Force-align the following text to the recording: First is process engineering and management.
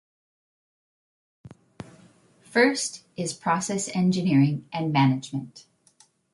First 2.41 3.03
is 3.15 3.35
process 3.35 3.87
engineering 3.95 4.67
and 4.73 4.91
management. 4.91 5.67